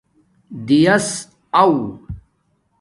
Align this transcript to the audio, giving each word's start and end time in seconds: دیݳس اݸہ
دیݳس 0.67 1.07
اݸہ 1.59 1.67